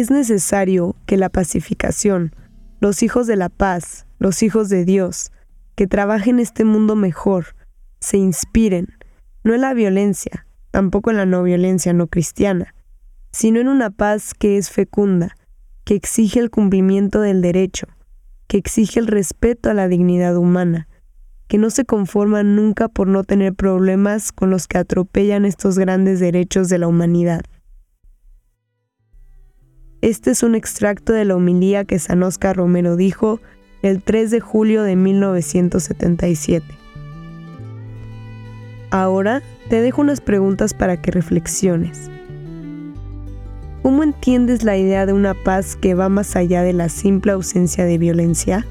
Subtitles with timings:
[0.00, 2.34] es necesario que la pacificación,
[2.80, 5.32] los hijos de la paz, los hijos de Dios,
[5.74, 7.56] que trabajen este mundo mejor,
[7.98, 8.88] se inspiren,
[9.42, 12.74] no en la violencia, tampoco en la no violencia no cristiana,
[13.32, 15.34] sino en una paz que es fecunda,
[15.84, 17.86] que exige el cumplimiento del derecho,
[18.48, 20.88] que exige el respeto a la dignidad humana,
[21.48, 26.20] que no se conforma nunca por no tener problemas con los que atropellan estos grandes
[26.20, 27.40] derechos de la humanidad.
[30.02, 33.40] Este es un extracto de la homilía que San Oscar Romero dijo
[33.82, 36.64] el 3 de julio de 1977.
[38.90, 42.10] Ahora te dejo unas preguntas para que reflexiones.
[43.82, 47.84] ¿Cómo entiendes la idea de una paz que va más allá de la simple ausencia
[47.84, 48.66] de violencia?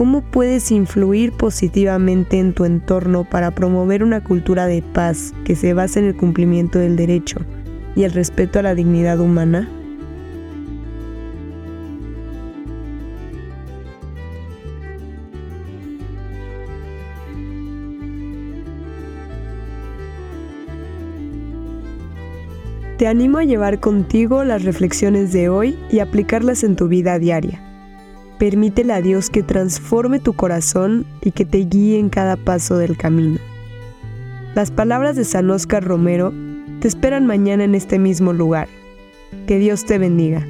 [0.00, 5.74] ¿Cómo puedes influir positivamente en tu entorno para promover una cultura de paz que se
[5.74, 7.40] basa en el cumplimiento del derecho
[7.94, 9.68] y el respeto a la dignidad humana?
[22.96, 27.69] Te animo a llevar contigo las reflexiones de hoy y aplicarlas en tu vida diaria.
[28.40, 32.96] Permítele a Dios que transforme tu corazón y que te guíe en cada paso del
[32.96, 33.38] camino.
[34.54, 36.32] Las palabras de San Oscar Romero
[36.80, 38.66] te esperan mañana en este mismo lugar.
[39.46, 40.46] Que Dios te bendiga.